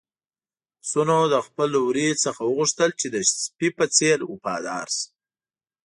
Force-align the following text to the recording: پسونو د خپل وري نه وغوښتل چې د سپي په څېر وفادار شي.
پسونو 0.79 1.17
د 1.33 1.35
خپل 1.45 1.69
وري 1.85 2.07
نه 2.23 2.31
وغوښتل 2.47 2.91
چې 2.99 3.07
د 3.13 3.15
سپي 3.43 3.69
په 3.77 3.85
څېر 3.95 4.17
وفادار 4.31 4.87
شي. 4.97 5.07